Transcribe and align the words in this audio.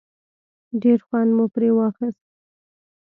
ډېر 0.81 0.99
خوند 1.07 1.31
مو 1.35 1.45
پرې 1.53 1.69
واخیست. 1.73 2.23